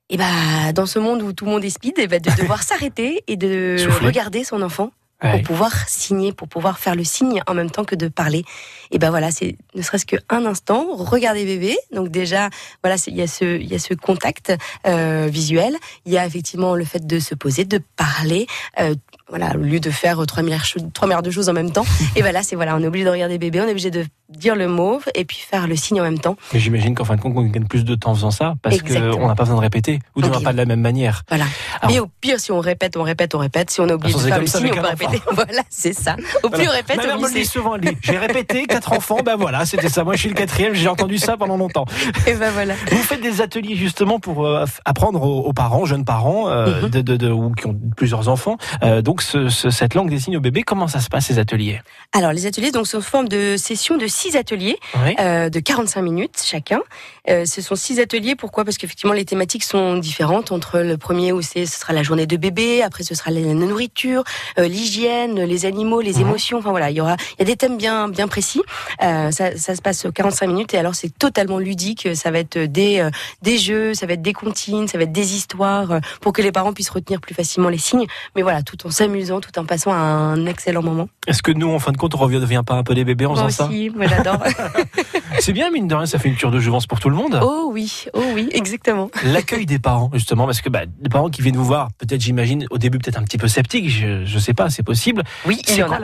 Et 0.10 0.18
bah, 0.18 0.74
dans 0.76 0.86
ce 0.86 1.00
monde 1.00 1.22
où 1.24 1.34
tout 1.34 1.46
le 1.46 1.52
monde 1.52 1.64
est 1.66 1.70
speed, 1.72 1.98
et 1.98 2.08
bah, 2.08 2.20
de 2.20 2.30
devoir 2.42 2.62
s'arrêter 2.62 3.24
et 3.28 3.38
de 3.38 3.78
Souffler. 3.80 4.08
regarder 4.08 4.44
son 4.44 4.62
enfant 4.62 4.92
Ouais. 5.24 5.32
pour 5.32 5.44
pouvoir 5.44 5.72
signer, 5.88 6.34
pour 6.34 6.50
pouvoir 6.50 6.78
faire 6.78 6.94
le 6.94 7.06
signe 7.06 7.42
en 7.48 7.54
même 7.54 7.72
temps 7.72 7.86
que 7.86 7.96
de 7.96 8.10
parler. 8.10 8.44
Et 8.92 9.00
ben 9.00 9.10
voilà, 9.12 9.32
c'est 9.32 9.56
ne 9.74 9.82
serait-ce 9.82 10.06
qu'un 10.06 10.46
instant, 10.46 10.88
regarder 10.94 11.46
bébé. 11.46 11.78
Donc 11.94 12.10
déjà, 12.10 12.50
voilà, 12.84 12.98
c'est- 12.98 13.12
il 13.12 13.18
y 13.18 13.22
a 13.22 13.28
ce, 13.28 13.58
il 13.58 13.66
y 13.72 13.76
a 13.76 13.80
ce 13.80 13.94
contact 13.94 14.52
euh, 14.86 15.28
visuel. 15.32 15.78
Il 16.06 16.12
y 16.12 16.18
a 16.18 16.26
effectivement 16.26 16.76
le 16.76 16.84
fait 16.84 17.08
de 17.08 17.20
se 17.20 17.34
poser, 17.34 17.64
de 17.64 17.80
parler. 17.96 18.46
euh, 18.80 18.94
voilà, 19.30 19.52
au 19.56 19.60
lieu 19.60 19.80
de 19.80 19.90
faire 19.90 20.24
trois 20.28 20.44
milliards, 20.44 21.22
de 21.24 21.32
choses 21.32 21.50
en 21.50 21.54
même 21.54 21.72
temps. 21.72 21.86
et 22.16 22.22
ben 22.22 22.32
là, 22.32 22.42
c'est 22.44 22.56
voilà, 22.56 22.76
on 22.76 22.82
est 22.84 22.88
obligé 22.88 23.06
de 23.06 23.10
regarder 23.10 23.38
bébé, 23.38 23.60
on 23.62 23.66
est 23.68 23.72
obligé 23.72 23.92
de 23.92 24.06
dire 24.30 24.56
le 24.56 24.68
mot 24.68 25.00
et 25.14 25.24
puis 25.26 25.38
faire 25.38 25.68
le 25.68 25.76
signe 25.76 26.00
en 26.02 26.04
même 26.04 26.20
temps. 26.20 26.36
Mais 26.54 26.60
j'imagine 26.60 26.96
qu'en 26.96 27.06
fin 27.06 27.16
de 27.16 27.22
compte, 27.22 27.34
on 27.36 27.44
gagne 27.44 27.66
plus 27.66 27.86
de 27.86 27.96
temps 27.96 28.12
en 28.12 28.16
faisant 28.16 28.32
ça 28.32 28.56
parce 28.62 28.82
qu'on 28.82 29.28
n'a 29.28 29.36
pas 29.36 29.44
besoin 29.44 29.56
de 29.58 29.62
répéter 29.62 30.00
ou 30.16 30.22
de 30.22 30.28
Ok. 30.28 30.44
pas 30.44 30.52
de 30.52 30.58
la 30.58 30.66
même 30.66 30.82
manière. 30.82 31.24
Voilà. 31.30 31.46
Alors- 31.82 31.96
et 31.96 32.00
au 32.00 32.08
pire, 32.22 32.40
si 32.40 32.52
on 32.52 32.60
répète, 32.60 32.98
on 32.98 33.04
répète, 33.04 33.36
on 33.36 33.40
répète. 33.40 33.70
Si 33.72 33.82
on 33.82 33.90
oublié 33.90 34.14
façon, 34.14 34.26
de 34.26 34.30
faire 34.30 34.40
le 34.42 34.48
signe, 34.48 34.70
on 34.72 34.76
peut 34.82 34.88
répéter. 34.88 35.22
Voilà, 35.32 35.62
c'est 35.70 35.94
ça. 35.94 36.16
Au 36.44 36.50
plus 36.50 36.68
on 36.68 36.72
répète, 36.72 36.98
Ma 36.98 37.06
mère 37.08 37.20
me 37.20 37.28
le 37.28 37.34
dit 37.34 37.46
souvent, 37.46 37.76
j'ai 38.02 38.18
répété 38.18 38.66
quatre 38.66 38.94
enfants, 38.94 39.20
ben 39.26 39.36
voilà, 39.36 39.66
c'était 39.66 39.90
ça. 39.90 40.04
Moi, 40.04 40.16
je 40.16 40.22
suis 40.22 40.30
le 40.30 40.36
quatrième, 40.36 40.74
j'ai 40.74 40.88
entendu 40.88 41.18
ça 41.18 41.36
pendant 41.38 41.58
longtemps. 41.58 41.86
Et 42.28 42.34
ben 42.34 42.52
voilà. 42.52 42.74
Vous 42.92 42.98
faites 42.98 43.22
des 43.22 43.42
ateliers 43.42 43.76
justement 43.76 44.20
pour 44.20 44.46
euh, 44.46 44.66
apprendre 44.86 45.22
aux, 45.22 45.42
aux 45.42 45.54
parents, 45.54 45.86
jeunes 45.86 46.06
parents, 46.06 46.50
euh, 46.50 46.82
Mhm. 46.84 46.90
de, 46.90 47.02
de, 47.02 47.16
de- 47.18 47.32
ou 47.32 47.52
qui 47.52 47.68
ont 47.68 47.80
plusieurs 47.96 48.28
enfants, 48.28 48.58
euh, 48.84 49.02
donc 49.02 49.15
ce, 49.22 49.50
ce- 49.50 49.70
cette 49.70 49.94
langue 49.94 50.10
des 50.10 50.20
signes 50.20 50.38
au 50.38 50.42
bébé. 50.42 50.64
Comment 50.64 50.88
ça 50.88 51.00
se 51.00 51.10
passe 51.10 51.26
ces 51.28 51.40
ateliers? 51.40 51.82
Alors, 52.14 52.32
les 52.34 52.46
ateliers 52.46 52.72
donc, 52.72 52.88
sont 52.88 53.02
sous 53.02 53.08
forme 53.08 53.28
de 53.28 53.56
sessions 53.58 53.98
de 53.98 54.08
six 54.08 54.36
ateliers 54.36 54.78
Oui. 55.04 55.16
euh, 55.20 55.50
de 55.50 55.60
45 55.60 56.02
minutes 56.02 56.42
chacun. 56.44 56.82
Euh, 57.30 57.46
ce 57.46 57.62
sont 57.62 57.76
six 57.76 58.00
ateliers. 58.00 58.36
Pourquoi? 58.36 58.64
Parce 58.66 58.78
qu'effectivement, 58.78 59.14
les 59.14 59.26
thématiques 59.26 59.64
sont 59.64 59.98
différentes. 59.98 60.52
Entre 60.52 60.80
le 60.80 60.98
premier 60.98 61.32
où 61.32 61.42
c'est, 61.42 61.66
ce 61.66 61.80
sera 61.80 61.94
la 61.94 62.04
journée 62.04 62.28
de 62.28 62.38
bébé, 62.38 62.82
après 62.84 63.04
ce 63.04 63.16
sera 63.16 63.32
la 63.32 63.42
nourriture, 63.42 64.24
euh, 64.60 64.68
l'hygiène, 64.68 65.42
les 65.44 65.66
animaux, 65.66 66.02
les 66.02 66.14
Mhm. 66.16 66.22
émotions. 66.22 66.58
Enfin 66.60 66.70
voilà, 66.72 66.92
il 66.92 66.98
y 66.98 67.02
aura, 67.02 67.16
il 67.34 67.40
y 67.40 67.42
a 67.42 67.46
des 67.46 67.56
thèmes 67.56 67.78
bien 67.78 68.08
bien 68.10 68.28
précis. 68.28 68.62
Ça, 69.00 69.32
ça 69.32 69.76
se 69.76 69.82
passe 69.82 70.06
45 70.14 70.48
minutes 70.48 70.74
et 70.74 70.78
alors 70.78 70.96
c'est 70.96 71.10
totalement 71.18 71.58
ludique. 71.58 72.08
Ça 72.16 72.32
va 72.32 72.40
être 72.40 72.58
des 72.60 73.08
des 73.42 73.58
jeux, 73.58 73.94
ça 73.94 74.06
va 74.06 74.14
être 74.14 74.22
des 74.22 74.34
comptines, 74.34 74.88
ça 74.88 74.98
va 74.98 75.04
être 75.06 75.12
des 75.12 75.36
histoires 75.36 76.00
pour 76.22 76.34
que 76.34 76.42
les 76.42 76.52
parents 76.52 76.74
puissent 76.74 76.90
retenir 76.90 77.20
plus 77.22 77.34
facilement 77.36 77.70
les 77.70 77.78
signes. 77.78 78.06
Mais 78.36 78.42
voilà, 78.42 78.62
tout 78.62 78.86
en 78.86 78.92
s'amusant, 79.06 79.40
tout 79.40 79.58
en 79.60 79.66
passant 79.66 79.94
un 79.94 80.46
excellent 80.46 80.82
moment. 80.82 81.08
Est-ce 81.28 81.44
que 81.44 81.52
nous, 81.52 81.72
en 81.72 81.80
fin 81.80 81.92
de 81.92 81.98
compte, 81.98 82.16
on 82.16 82.18
revient 82.18 82.40
devient 82.40 82.64
pas 82.66 82.76
un 82.76 82.84
peu 82.84 82.96
des 82.96 83.04
bébés 83.04 83.26
en 83.26 83.34
Moi 83.34 83.46
faisant 83.46 83.68
aussi, 83.68 83.90
moi 83.90 84.08
j'adore. 84.08 84.44
ça 84.46 84.72
C'est 85.40 85.54
bien, 85.54 85.70
mine 85.70 85.88
de 85.88 85.96
rien, 85.96 86.06
ça 86.06 86.18
fait 86.18 86.30
une 86.30 86.36
cure 86.36 86.52
de 86.52 86.60
jouvence 86.60 86.88
pour 86.88 87.00
tout 87.00 87.10
le 87.10 87.16
monde. 87.16 87.40
Oh 87.42 87.70
oui, 87.72 88.06
oh 88.14 88.24
oui, 88.34 88.50
exactement. 88.52 89.10
L'accueil 89.24 89.66
des 89.66 89.80
parents, 89.80 90.10
justement, 90.14 90.46
parce 90.46 90.62
que 90.62 90.70
bah, 90.70 90.82
les 91.02 91.10
parents 91.10 91.30
qui 91.30 91.42
viennent 91.42 91.58
vous 91.58 91.66
voir, 91.66 91.90
peut-être, 91.98 92.22
j'imagine, 92.22 92.66
au 92.70 92.78
début, 92.78 92.98
peut-être 92.98 93.20
un 93.20 93.24
petit 93.24 93.38
peu 93.38 93.48
sceptiques, 93.48 93.90
je, 93.90 94.26
je 94.26 94.40
sais 94.40 94.54
pas, 94.54 94.70
c'est 94.70 94.84
possible. 94.84 95.24
Oui, 95.46 95.60
il 95.68 95.72
y 95.72 95.76
C'est 95.76 95.84
en 95.84 95.88
quoi 95.88 96.00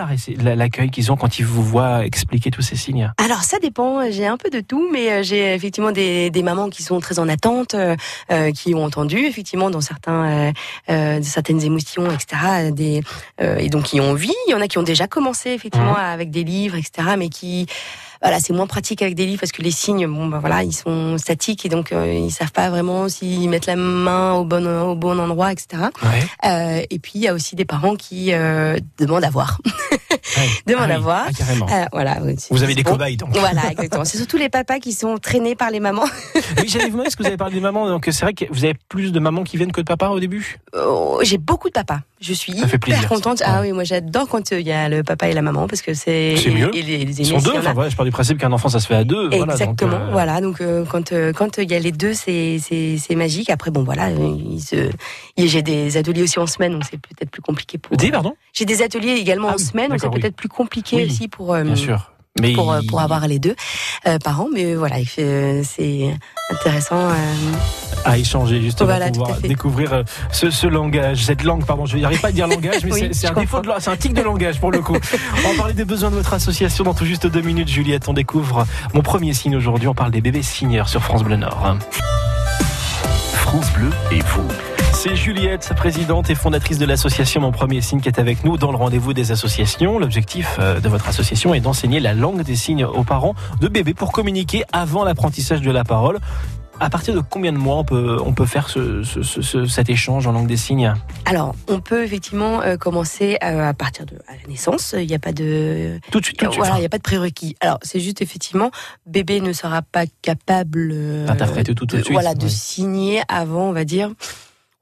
l'accueil 0.56 0.89
qu'ils 0.89 1.12
ont 1.12 1.18
quand 1.18 1.39
ils 1.39 1.45
vous 1.45 1.63
voient 1.63 2.06
expliquer 2.06 2.51
tous 2.51 2.62
ces 2.62 2.75
signes? 2.75 3.12
Alors 3.18 3.44
ça 3.44 3.57
dépend, 3.59 4.09
j'ai 4.12 4.27
un 4.27 4.38
peu 4.38 4.50
de 4.50 4.59
tout, 4.59 4.89
mais 4.92 5.12
euh, 5.12 5.24
j'ai 5.24 5.54
effectivement 5.54 5.92
des, 5.92 6.30
des 6.30 6.44
mamans 6.44 6.69
qui 6.69 6.83
sont 6.83 7.00
très 7.00 7.19
en 7.19 7.27
attente, 7.30 7.74
euh, 7.74 7.95
euh, 8.31 8.51
qui 8.51 8.74
ont 8.75 8.83
entendu 8.83 9.18
effectivement 9.19 9.69
dans 9.69 9.81
certains, 9.81 10.51
euh, 10.89 11.19
certaines 11.21 11.62
émotions, 11.62 12.06
etc. 12.12 12.71
Des, 12.71 12.90
euh, 13.41 13.57
et 13.57 13.69
donc 13.69 13.83
qui 13.83 14.01
ont 14.01 14.11
envie. 14.11 14.33
Il 14.47 14.51
y 14.51 14.53
en 14.53 14.61
a 14.61 14.67
qui 14.67 14.77
ont 14.77 14.83
déjà 14.83 15.07
commencé 15.07 15.51
effectivement 15.51 15.95
avec 15.95 16.31
des 16.31 16.43
livres, 16.43 16.75
etc. 16.75 17.15
Mais 17.17 17.29
qui 17.29 17.67
voilà, 18.21 18.39
c'est 18.39 18.53
moins 18.53 18.67
pratique 18.67 19.01
avec 19.01 19.15
des 19.15 19.25
livres 19.25 19.39
parce 19.39 19.51
que 19.51 19.63
les 19.63 19.71
signes, 19.71 20.05
bon, 20.05 20.27
ben 20.27 20.38
voilà, 20.38 20.63
ils 20.63 20.73
sont 20.73 21.17
statiques 21.17 21.65
et 21.65 21.69
donc 21.69 21.91
euh, 21.91 22.13
ils 22.13 22.31
savent 22.31 22.51
pas 22.51 22.69
vraiment 22.69 23.09
s'ils 23.09 23.49
mettent 23.49 23.65
la 23.65 23.75
main 23.75 24.33
au 24.33 24.45
bon 24.45 24.67
au 24.67 24.95
bon 24.95 25.19
endroit, 25.19 25.51
etc. 25.51 25.85
Ouais. 26.03 26.23
Euh, 26.45 26.85
et 26.88 26.99
puis 26.99 27.13
il 27.15 27.21
y 27.21 27.27
a 27.27 27.33
aussi 27.33 27.55
des 27.55 27.65
parents 27.65 27.95
qui 27.95 28.31
euh, 28.33 28.77
demandent 28.99 29.23
à 29.23 29.31
voir, 29.31 29.57
demandent 30.66 30.83
Ah 30.83 30.88
oui, 30.88 30.94
à 30.95 31.00
voir. 31.00 31.24
ah, 31.28 31.31
carrément. 31.33 31.68
Euh, 31.69 31.86
voilà, 31.92 32.19
oui, 32.24 32.36
Vous 32.50 32.63
avez 32.63 32.75
des 32.75 32.83
bon. 32.83 32.92
cobayes, 32.92 33.18
donc. 33.18 33.30
Voilà, 33.38 33.72
exactement. 33.72 34.06
C'est 34.06 34.18
surtout 34.18 34.38
les 34.38 34.50
papas 34.50 34.80
qui 34.80 34.94
sont 34.94 35.18
traînés 35.18 35.56
par 35.56 35.69
les 35.72 35.80
mamans. 35.80 36.04
Oui, 36.57 36.68
j'allais 36.68 36.86
vous 36.86 36.92
demander, 36.92 37.07
est-ce 37.07 37.16
que 37.16 37.24
vous 37.24 37.28
avez 37.28 37.38
parlé 37.38 37.56
des 37.56 37.62
mamans? 37.62 37.88
Donc, 37.88 38.06
c'est 38.12 38.22
vrai 38.25 38.33
que 38.33 38.45
vous 38.51 38.66
avez 38.66 38.75
plus 38.89 39.12
de 39.13 39.19
mamans 39.19 39.44
qui 39.44 39.57
viennent 39.57 39.71
que 39.71 39.80
de 39.81 39.85
papas 39.85 40.09
au 40.09 40.19
début? 40.19 40.57
Oh, 40.78 41.19
J'ai 41.23 41.38
beaucoup 41.38 41.69
de 41.69 41.73
papas. 41.73 42.00
Je 42.19 42.33
suis 42.33 42.54
hyper 42.54 42.80
plaisir, 42.80 43.07
contente. 43.07 43.40
ça. 43.40 43.45
Ah 43.47 43.61
oui, 43.61 43.71
moi 43.71 43.83
j'adore 43.83 44.28
quand 44.28 44.52
euh, 44.52 44.59
il 44.59 44.68
y 44.68 44.71
a 44.71 44.90
le 44.90 45.02
papa 45.04 45.28
et 45.30 45.33
la 45.33 45.42
maman 45.42 45.68
parce 45.68 45.81
que 45.81 45.95
c'est 45.95 46.35
C'est 46.38 46.52
mieux. 46.52 46.69
Et 46.76 46.83
les, 46.83 46.97
les 47.06 47.19
Ils 47.19 47.26
sont 47.26 47.40
deux, 47.40 47.57
enfin, 47.57 47.73
voilà, 47.73 47.90
je 47.90 47.95
pars 47.95 48.06
du 48.06 48.11
principe 48.11 48.38
qu'un 48.38 48.52
enfant, 48.52 48.69
ça 48.69 48.80
se 48.80 48.85
fait 48.85 48.94
à 48.95 49.04
deux. 49.04 49.28
voilà, 49.30 49.45
donc, 49.45 49.52
Exactement, 49.54 49.95
euh, 49.95 50.11
voilà. 50.11 50.40
Donc 50.40 50.61
euh, 50.61 50.85
quand 50.85 51.14
euh, 51.14 51.33
quand 51.33 51.57
il 51.57 51.71
y 51.71 51.73
a 51.73 51.80
les 51.80 51.92
deux, 51.92 52.14
c'est 52.14 52.59
c'est 52.61 52.97
c'est 53.00 53.16
magique. 53.16 53.50
Après 53.50 53.71
bon 53.71 53.83
voilà, 53.83 54.09
se 54.59 54.92
j'ai 55.38 55.61
des 55.64 55.97
ateliers 55.97 56.21
aussi 56.23 56.38
en 56.38 56.45
semaine, 56.45 56.73
donc 56.73 56.83
c'est 56.90 56.97
peut-être 57.02 57.31
plus 57.31 57.42
compliqué 57.42 57.80
pour. 57.80 57.97
Dis, 57.97 58.11
pardon? 58.11 58.35
J'ai 58.54 58.66
des 58.66 58.83
ateliers 58.83 59.14
également 59.14 59.47
Ah 59.50 59.56
en 59.56 59.57
semaine, 59.57 59.90
donc 59.90 60.00
c'est 60.00 60.06
d'accord, 60.06 60.14
oui. 60.14 60.20
Peut-être 60.21 60.35
plus 60.35 60.49
compliqué 60.49 60.95
Oui, 60.97 61.06
aussi 61.06 61.28
pour 61.28 61.54
euh, 61.54 61.63
Bien 61.63 61.75
sûr. 61.75 62.07
Mais 62.40 62.54
pour 62.54 62.73
il- 62.81 62.87
pour 62.87 63.01
avoir 63.01 63.28
les 63.28 63.40
deux 63.40 63.56
euh, 64.07 64.18
parents. 64.23 64.47
Mais 64.54 64.73
voilà, 64.73 64.95
euh, 65.19 65.61
c'est 65.66 66.16
intéressant. 66.49 67.09
euh, 67.09 67.13
à 68.06 68.18
échanger 68.18 68.61
justement 68.61 68.87
Voilà, 68.87 69.07
pour 69.11 69.23
pouvoir 69.25 69.42
découvrir 69.42 70.04
ce, 70.31 70.49
ce 70.49 70.66
langage, 70.66 71.25
cette 71.25 71.44
langue, 71.44 71.66
pardon, 71.66 71.85
je 71.85 71.97
n'arrive 71.97 72.19
pas 72.21 72.30
à 72.30 72.31
dire 72.31 72.47
langage, 72.47 72.81
mais 72.85 72.92
Oui, 72.94 73.09
c'est- 73.11 73.28
un 73.28 73.33
défaut 73.33 73.59
de 73.59 73.69
c'est 73.80 73.90
un 73.92 73.97
tic 73.97 74.13
de 74.13 74.21
langage 74.21 74.59
pour 74.61 74.71
le 74.71 74.80
coup. 74.80 74.95
on 75.45 75.49
va 75.51 75.56
parler 75.57 75.73
des 75.73 75.85
besoins 75.85 76.09
de 76.09 76.16
votre 76.16 76.33
association 76.33 76.85
dans 76.85 76.94
tout 76.94 77.06
juste 77.06 77.28
deux 77.28 77.42
minutes, 77.42 77.68
Juliette. 77.68 78.07
On 78.07 78.13
découvre 78.13 78.66
mon 78.94 79.01
premier 79.01 79.33
signe 79.33 79.56
aujourd'hui. 79.57 79.87
On 79.90 79.94
parle 79.94 80.11
des 80.11 80.21
bébés 80.21 80.42
signeurs 80.42 80.87
sur 80.90 81.04
France 81.04 81.23
Bleu 81.23 81.35
Nord. 81.35 81.75
France 83.33 83.71
Bleu 83.73 83.90
et 84.11 84.19
vous. 84.19 84.47
C'est 85.03 85.15
Juliette, 85.15 85.73
présidente 85.75 86.29
et 86.29 86.35
fondatrice 86.35 86.77
de 86.77 86.85
l'association 86.85 87.41
Mon 87.41 87.51
Premier 87.51 87.81
Signe 87.81 88.01
qui 88.01 88.07
est 88.07 88.19
avec 88.19 88.43
nous 88.43 88.57
dans 88.57 88.69
le 88.71 88.77
rendez-vous 88.77 89.13
des 89.13 89.31
associations. 89.31 89.97
L'objectif 89.97 90.57
euh, 90.59 90.79
de 90.79 90.87
votre 90.89 91.07
association 91.07 91.55
est 91.55 91.59
d'enseigner 91.59 91.99
la 91.99 92.13
langue 92.13 92.43
des 92.43 92.55
signes 92.55 92.85
aux 92.85 93.03
parents 93.03 93.33
de 93.59 93.67
bébés 93.67 93.95
pour 93.95 94.11
communiquer 94.11 94.63
avant 94.71 95.03
l'apprentissage 95.03 95.61
de 95.61 95.71
la 95.71 95.83
parole. 95.83 96.19
À 96.79 96.89
partir 96.91 97.15
de 97.15 97.19
combien 97.19 97.51
de 97.51 97.57
mois 97.57 97.77
on 97.77 97.83
peut, 97.83 98.17
on 98.23 98.33
peut 98.33 98.45
faire 98.45 98.69
ce- 98.69 99.01
ce- 99.03 99.23
ce- 99.23 99.41
ce- 99.41 99.65
cet 99.65 99.89
échange 99.89 100.27
en 100.27 100.33
langue 100.33 100.47
des 100.47 100.57
signes? 100.57 100.93
Alors, 101.25 101.55
on 101.67 101.79
peut 101.79 102.03
effectivement 102.03 102.61
euh, 102.61 102.77
commencer 102.77 103.37
euh, 103.43 103.67
à 103.69 103.73
partir 103.73 104.05
de 104.05 104.15
à 104.27 104.33
la 104.33 104.47
naissance. 104.47 104.93
Il 104.97 105.07
n'y 105.07 105.15
a 105.15 105.19
pas 105.19 105.31
de 105.33 105.99
Tout 106.11 106.19
de 106.19 106.25
suite, 106.25 106.37
tout 106.37 106.45
de 106.45 106.51
suite. 106.51 106.63
voilà, 106.63 106.77
il 106.79 106.83
y 106.83 106.85
a 106.85 106.89
pas 106.89 106.97
de 106.97 107.03
prérequis. 107.03 107.55
Alors, 107.59 107.79
c'est 107.81 107.99
juste 107.99 108.21
effectivement, 108.21 108.69
bébé 109.07 109.41
ne 109.41 109.53
sera 109.53 109.81
pas 109.81 110.05
capable 110.21 110.91
euh, 110.93 111.25
D'interpréter 111.25 111.73
tout, 111.73 111.85
tout 111.87 111.97
de 111.97 112.01
suite, 112.03 112.13
voilà, 112.13 112.35
de 112.35 112.47
signer 112.47 113.21
avant, 113.27 113.63
on 113.69 113.73
va 113.73 113.83
dire 113.85 114.11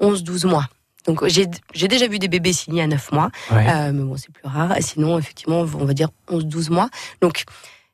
11-12 0.02 0.48
mois. 0.48 0.66
Donc 1.06 1.26
j'ai 1.28 1.88
déjà 1.88 2.08
vu 2.08 2.20
des 2.20 2.28
bébés 2.28 2.54
signés 2.54 2.82
à 2.84 2.88
9 2.88 3.12
mois, 3.14 3.30
Ouais. 3.52 3.66
euh, 3.70 3.92
mais 3.94 4.04
bon 4.04 4.16
c'est 4.18 4.32
plus 4.32 4.48
rare. 4.48 4.78
Et 4.78 4.82
sinon 4.82 5.18
effectivement 5.18 5.60
on 5.62 5.86
va 5.86 5.94
dire 5.94 6.10
11-12 6.32 6.72
mois. 6.72 6.90
Donc 7.22 7.44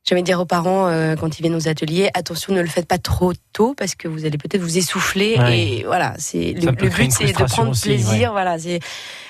J'aimais 0.07 0.21
dire 0.21 0.39
aux 0.39 0.45
parents 0.45 0.87
euh, 0.87 1.15
quand 1.15 1.39
ils 1.39 1.41
viennent 1.41 1.55
aux 1.55 1.67
ateliers, 1.67 2.11
attention, 2.13 2.53
ne 2.53 2.61
le 2.61 2.67
faites 2.67 2.87
pas 2.87 2.99
trop 2.99 3.33
tôt 3.53 3.73
parce 3.75 3.95
que 3.95 4.07
vous 4.07 4.23
allez 4.23 4.37
peut-être 4.37 4.61
vous 4.61 4.77
essouffler. 4.77 5.35
Ouais. 5.39 5.59
Et 5.59 5.83
voilà, 5.83 6.13
c'est 6.19 6.53
le, 6.53 6.71
but, 6.73 7.11
c'est 7.11 7.25
de 7.25 7.43
prendre 7.43 7.71
aussi, 7.71 7.85
plaisir. 7.89 8.31
Voilà, 8.31 8.59
c'est 8.59 8.79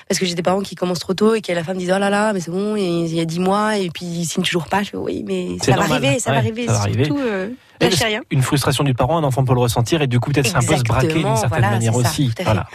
parce 0.06 0.20
que 0.20 0.26
j'ai 0.26 0.34
des 0.34 0.42
parents 0.42 0.60
qui 0.60 0.74
commencent 0.74 0.98
trop 0.98 1.14
tôt 1.14 1.34
et 1.34 1.40
qui 1.40 1.50
à 1.50 1.54
la 1.54 1.64
fin 1.64 1.72
me 1.72 1.78
disent 1.78 1.94
oh 1.96 1.98
là 1.98 2.10
là, 2.10 2.34
mais 2.34 2.40
c'est 2.40 2.50
bon, 2.50 2.76
il 2.76 3.06
y 3.08 3.20
a 3.20 3.24
10 3.24 3.40
mois 3.40 3.78
et 3.78 3.88
puis 3.88 4.04
ils 4.04 4.26
signent 4.26 4.42
toujours 4.44 4.66
pas. 4.68 4.82
Je 4.82 4.90
fais 4.90 4.96
oui, 4.98 5.24
mais 5.26 5.56
ça 5.62 5.70
va 5.72 5.78
normal. 5.78 6.04
arriver, 6.04 6.18
ça 6.20 6.30
va 6.30 6.36
Ouais, 6.36 6.42
arriver. 6.42 6.66
ça 6.66 6.72
va 6.74 6.78
arriver. 6.80 7.04
Surtout, 7.06 7.20
euh, 7.22 7.48
Rien. 7.80 8.20
Une 8.30 8.42
frustration 8.42 8.84
du 8.84 8.94
parent, 8.94 9.18
un 9.18 9.24
enfant 9.24 9.44
peut 9.44 9.54
le 9.54 9.60
ressentir 9.60 10.02
et 10.02 10.06
du 10.06 10.20
coup 10.20 10.30
peut-être 10.30 10.46
c'est 10.48 10.56
un 10.56 10.60
peu 10.60 10.76
se 10.76 10.82
braquer 10.82 11.08
d'une 11.08 11.22
certaine 11.36 11.48
voilà, 11.48 11.70
manière 11.70 11.92
ça, 11.94 11.98
aussi. 12.00 12.32
Voilà. 12.42 12.66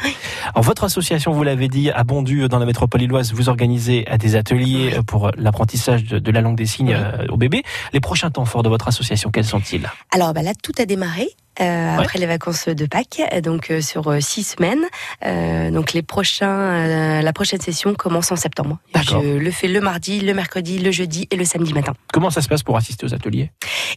Alors 0.53 0.63
votre 0.63 0.83
association, 0.83 1.31
vous 1.31 1.43
l'avez 1.43 1.67
dit, 1.67 1.89
à 1.91 2.03
Bondu 2.03 2.47
dans 2.47 2.59
la 2.59 2.65
métropole 2.65 3.01
illoise, 3.01 3.33
vous 3.33 3.49
organisez 3.49 4.05
euh, 4.11 4.17
des 4.17 4.35
ateliers 4.35 4.93
euh, 4.97 5.01
pour 5.03 5.27
euh, 5.27 5.31
l'apprentissage 5.37 6.03
de, 6.03 6.19
de 6.19 6.31
la 6.31 6.41
langue 6.41 6.57
des 6.57 6.65
signes 6.65 6.89
Oui. 6.89 6.93
euh, 6.95 7.27
au 7.29 7.37
bébé. 7.37 7.63
Les 7.93 7.99
prochains 7.99 8.31
temps 8.31 8.45
forts 8.45 8.63
de 8.63 8.69
votre 8.69 8.87
association, 8.87 9.31
quels 9.31 9.45
sont-ils? 9.45 9.87
Alors 10.11 10.33
bah 10.33 10.41
là, 10.41 10.51
tout 10.61 10.73
a 10.79 10.85
démarré. 10.85 11.27
euh, 11.59 11.63
Ouais. 11.97 12.03
après 12.03 12.17
les 12.19 12.25
vacances 12.25 12.67
de 12.69 12.85
Pâques, 12.85 13.21
donc 13.43 13.69
euh, 13.71 13.81
sur 13.81 14.07
euh, 14.07 14.19
six 14.21 14.43
semaines. 14.43 14.83
Donc 15.73 15.93
les 15.93 16.01
prochains, 16.01 17.21
la 17.21 17.33
prochaine 17.33 17.59
session 17.61 17.93
commence 17.93 18.31
en 18.31 18.35
septembre. 18.35 18.79
Je 18.95 19.37
le 19.37 19.51
fais 19.51 19.67
le 19.67 19.81
mardi, 19.81 20.19
le 20.21 20.33
mercredi, 20.33 20.79
le 20.79 20.91
jeudi 20.91 21.27
et 21.31 21.35
le 21.35 21.45
samedi 21.45 21.73
matin. 21.73 21.93
Comment 22.13 22.29
ça 22.29 22.41
se 22.41 22.47
passe 22.47 22.63
pour 22.63 22.77
assister 22.77 23.05
aux 23.05 23.13
ateliers? 23.13 23.51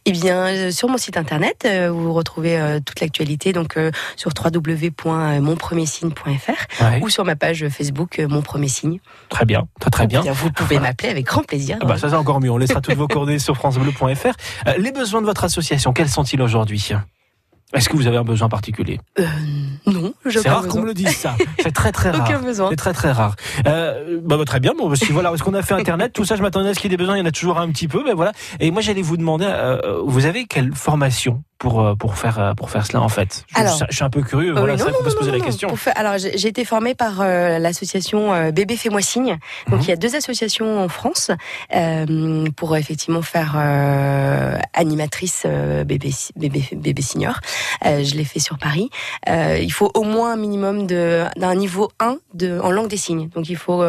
Eh 0.05 0.13
bien, 0.13 0.71
sur 0.71 0.89
mon 0.95 0.99
site 0.99 1.17
internet, 1.17 1.65
euh, 1.67 1.91
vous 1.91 2.13
retrouvez 2.13 2.57
euh, 2.57 2.79
toute 2.79 3.01
l'actualité 3.01 3.53
donc 3.53 3.77
euh, 3.77 3.91
sur 4.15 4.31
www.monpremiersigne.fr 4.33 6.85
Ouais. 6.85 7.01
ou 7.03 7.09
sur 7.09 7.25
ma 7.25 7.35
page 7.35 7.67
Facebook 7.69 8.21
Mon 8.29 8.43
Premier 8.43 8.69
Signe. 8.69 9.01
Très 9.29 9.45
bien, 9.45 9.67
très 9.81 9.91
très 9.91 10.07
bien. 10.07 10.21
Vous 10.23 10.53
pouvez 10.53 10.79
m'appeler 10.79 11.09
avec 11.09 11.27
grand 11.27 11.43
plaisir. 11.43 11.79
Ah 11.81 11.85
bah, 11.85 11.99
ça 11.99 12.11
c'est 12.11 12.15
encore 12.15 12.41
mieux. 12.41 12.51
On 12.51 12.59
laissera 12.59 12.81
toutes 12.81 12.95
vos 12.95 13.09
coordonnées 13.09 13.41
sur 13.41 13.57
francebleu.fr. 13.57 14.35
Les 14.79 14.93
besoins 14.93 15.21
de 15.21 15.27
votre 15.27 15.43
association, 15.43 15.93
quels 15.93 16.09
sont-ils 16.09 16.41
aujourd'hui? 16.41 16.91
Est-ce 17.73 17.89
que 17.89 17.97
vous 17.97 18.07
avez 18.07 18.19
un 18.19 18.25
besoin 18.25 18.49
particulier? 18.49 19.01
Euh, 19.19 19.27
C'est 20.31 20.49
rare 20.49 20.67
qu'on 20.67 20.81
me 20.81 20.87
le 20.87 20.95
dise 20.95 21.17
ça. 21.17 21.37
C'est 21.61 21.73
très 21.73 21.93
très 21.93 22.11
rare. 22.11 22.27
Aucun 22.29 22.41
besoin. 22.41 22.71
C'est 22.71 22.77
très 22.77 22.93
très 22.93 23.13
rare. 23.13 23.37
Euh, 23.67 24.21
bah, 24.23 24.37
bah, 24.37 24.45
très 24.45 24.61
bien. 24.61 24.73
Bon, 24.77 24.95
si 24.95 25.13
voilà, 25.13 25.33
est-ce 25.33 25.43
qu'on 25.43 25.55
a 25.55 25.63
fait 25.63 25.75
Internet, 25.75 26.13
tout 26.13 26.25
ça, 26.25 26.37
je 26.37 26.43
m'attendais 26.43 26.71
à 26.71 26.75
ce 26.75 26.81
qu'il 26.81 26.91
y 26.91 26.95
ait 26.95 26.97
des 26.97 27.01
besoins. 27.01 27.17
Il 27.17 27.21
y 27.21 27.23
en 27.23 27.27
a 27.27 27.33
toujours 27.33 27.59
un 27.59 27.69
petit 27.71 27.89
peu. 27.89 28.03
Ben 28.05 28.15
voilà. 28.15 28.33
Et 28.61 28.71
moi, 28.71 28.83
j'allais 28.83 29.03
vous 29.03 29.17
demander, 29.17 29.47
euh, 29.49 30.01
vous 30.05 30.27
avez 30.27 30.45
quelle 30.47 30.75
formation? 30.75 31.43
Pour 31.59 31.81
euh, 31.81 31.95
pour 31.95 32.17
faire 32.19 32.39
euh, 32.39 32.55
pour 32.55 32.71
faire 32.71 32.85
cela 32.85 33.01
en 33.01 33.09
fait 33.09 33.45
je, 33.55 33.61
Alors- 33.61 33.79
je- 33.79 33.85
je 33.89 33.95
suis 33.95 34.05
un 34.05 34.11
peu 34.11 34.23
curieux. 34.23 34.51
Euh, 34.51 34.59
voilà, 34.59 34.77
non, 34.77 34.85
vrai 34.85 34.93
qu'on 34.93 35.05
peut 35.05 35.11
se 35.11 35.17
poser 35.17 35.31
non, 35.33 35.39
la 35.39 35.45
question. 35.45 35.75
faire- 35.77 35.93
alors, 35.97 36.15
j'ai 36.19 36.49
été 36.49 36.65
formée 36.65 36.95
par 36.95 37.21
euh, 37.21 37.59
l'association 37.59 38.33
euh, 38.35 38.51
Bébé 38.51 38.77
Fais-moi 38.77 39.01
signe. 39.03 39.39
Donc, 39.69 39.79
Mhm. 39.81 39.83
il 39.83 39.89
y 39.89 39.93
a 39.93 39.97
deux 39.97 40.15
associations 40.17 40.83
en 40.83 40.89
France 40.89 41.31
pour 42.57 42.77
effectivement 42.77 43.23
faire 43.23 43.57
animatrice 44.73 45.47
bébé, 45.87 46.11
bébé, 46.37 46.65
bébé 46.73 47.03
senior. 47.03 47.39
Je 47.83 48.15
l'ai 48.15 48.25
fait 48.25 48.41
sur 48.41 48.59
Paris. 48.59 48.91
Il 49.29 49.71
faut 49.73 49.91
au 49.95 50.03
moins 50.03 50.33
un 50.33 50.37
minimum 50.37 50.87
d'un 50.87 51.55
niveau 51.55 51.91
1 52.01 52.17
de, 52.35 52.59
en 52.61 52.71
langue 52.71 52.89
des 52.89 52.97
signes. 52.97 53.29
Donc, 53.35 53.49
il 53.49 53.57
faut 53.57 53.83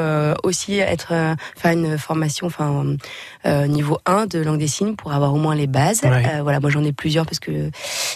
aussi 0.43 0.79
être 0.79 1.13
faire 1.55 1.71
une 1.71 1.97
formation, 1.97 2.47
enfin 2.47 2.95
niveau 3.67 3.99
1 4.05 4.25
de 4.27 4.39
langue 4.39 4.59
des 4.59 4.67
signes 4.67 4.95
pour 4.95 5.13
avoir 5.13 5.33
au 5.33 5.37
moins 5.37 5.55
les 5.55 5.67
bases. 5.67 6.01
Ouais. 6.03 6.41
Voilà, 6.41 6.59
moi 6.59 6.69
j'en 6.69 6.83
ai 6.83 6.91
plusieurs 6.93 7.25
parce 7.25 7.39
que 7.39 7.51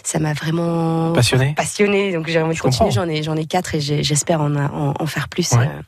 ça 0.03 0.19
m'a 0.19 0.33
vraiment 0.33 1.13
Passionné. 1.13 1.53
passionnée, 1.55 2.13
donc 2.13 2.27
j'ai 2.27 2.41
envie 2.41 2.51
de 2.51 2.57
Je 2.57 2.61
continuer. 2.63 2.91
J'en 2.91 3.07
ai, 3.07 3.23
j'en 3.23 3.35
ai 3.35 3.45
quatre 3.45 3.75
et 3.75 3.81
j'espère 3.81 4.41
en, 4.41 4.55
en, 4.55 4.93
en 4.99 5.05
faire 5.05 5.27
plus 5.29 5.51
Ouais. 5.53 5.59
euh, 5.67 5.81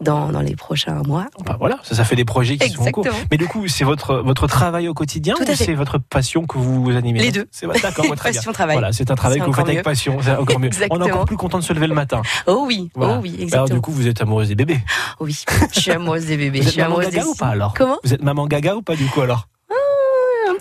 dans, 0.00 0.30
dans 0.32 0.40
les 0.40 0.56
prochains 0.56 1.02
mois. 1.06 1.26
Bah, 1.44 1.56
voilà, 1.60 1.78
ça, 1.84 1.94
ça 1.94 2.04
fait 2.04 2.16
des 2.16 2.24
projets 2.24 2.56
qui 2.56 2.70
sont 2.70 2.82
en 2.82 2.90
cours. 2.90 3.06
Mais 3.30 3.36
du 3.36 3.46
coup, 3.46 3.68
c'est 3.68 3.84
votre 3.84 4.16
votre 4.16 4.46
travail 4.48 4.88
au 4.88 4.94
quotidien 4.94 5.34
ou 5.40 5.44
c'est 5.54 5.74
votre 5.74 5.98
passion 5.98 6.44
que 6.44 6.58
vous 6.58 6.90
animez? 6.96 7.20
Les 7.20 7.30
deux. 7.30 7.46
C'est 7.52 7.66
d'accord, 7.80 8.04
bien. 8.06 8.14
Passion 8.16 8.52
travail. 8.52 8.74
Voilà, 8.76 8.92
c'est 8.92 9.10
un 9.10 9.14
travail 9.14 9.38
que 9.40 9.44
vous 9.44 9.52
faites 9.52 9.68
avec 9.68 9.82
passion, 9.82 10.18
encore 10.18 10.58
mieux. 10.58 10.70
On 10.90 11.00
est 11.00 11.04
encore 11.12 11.24
plus 11.24 11.36
content 11.36 11.58
de 11.58 11.64
se 11.64 11.72
lever 11.72 11.86
le 11.86 11.94
matin. 11.94 12.22
Oh 12.46 12.64
oui, 12.66 12.90
Voilà. 12.94 13.14
oh 13.18 13.20
oui, 13.22 13.30
Alors 13.30 13.42
exactement. 13.42 13.74
du 13.76 13.80
coup, 13.80 13.92
vous 13.92 14.08
êtes 14.08 14.20
amoureuse 14.20 14.48
des 14.48 14.54
bébés. 14.56 14.80
Oui, 15.20 15.36
je 15.72 15.80
suis 15.80 15.90
amoureuse 15.92 16.26
des 16.26 16.36
bébés. 16.36 16.58
Vous 16.58 16.64
je 16.64 16.68
êtes 16.68 16.72
suis 16.72 16.82
amoureuse 16.82 17.06
gaga 17.06 17.22
des 17.22 17.28
ou 17.28 17.34
pas 17.34 17.48
alors? 17.48 17.74
Comment? 17.74 17.98
Vous 18.02 18.12
êtes 18.12 18.22
maman 18.22 18.46
gaga 18.48 18.74
ou 18.74 18.82
pas 18.82 18.96
du 18.96 19.06
coup 19.06 19.20
alors? 19.20 19.46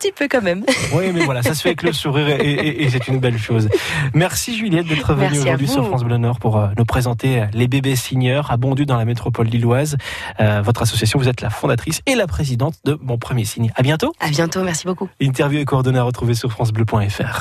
Petit 0.02 0.12
peu 0.12 0.28
quand 0.30 0.42
même. 0.42 0.64
Oui, 0.94 1.12
mais 1.14 1.24
voilà, 1.26 1.42
ça 1.44 1.54
se 1.54 1.62
fait 1.62 1.70
avec 1.70 1.84
le 1.84 1.94
sourire 1.94 2.28
et, 2.28 2.52
et- 2.52 2.84
et 2.84 2.90
c'est 2.90 3.08
une 3.08 3.20
belle 3.20 3.38
chose. 3.38 3.70
Merci 4.14 4.56
Juliette 4.58 4.88
d'être 4.88 5.14
venue 5.14 5.40
aujourd'hui 5.40 5.68
sur 5.68 5.86
France 5.88 6.04
Bleu 6.04 6.18
Nord 6.18 6.40
pour 6.40 6.58
euh, 6.58 6.68
nous 6.78 6.86
présenter 6.86 7.42
euh, 7.42 7.46
les 7.54 7.68
bébés 7.68 7.96
signeurs 7.96 8.52
à 8.52 8.58
Bondu 8.58 8.86
dans 8.86 8.98
la 8.98 9.06
métropole 9.06 9.48
lilloise. 9.48 9.98
Euh, 10.40 10.62
votre 10.62 10.82
association, 10.82 11.20
vous 11.20 11.30
êtes 11.30 11.42
la 11.42 11.50
fondatrice 11.50 12.02
et 12.08 12.16
la 12.16 12.28
présidente 12.28 12.76
de 12.86 12.98
Mon 13.02 13.18
Premier 13.18 13.46
Signe. 13.46 13.72
À 13.76 13.84
bientôt. 13.84 14.14
À 14.20 14.30
bientôt, 14.30 14.64
merci 14.64 14.86
beaucoup. 14.86 15.08
Interview 15.22 15.60
et 15.60 15.66
coordonnées 15.66 16.00
à 16.00 16.04
retrouver 16.04 16.34
sur 16.34 16.52
francebleu.fr. 16.52 17.40